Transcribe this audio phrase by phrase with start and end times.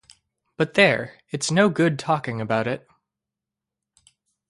[0.57, 2.87] But there, it’s no good talking about it.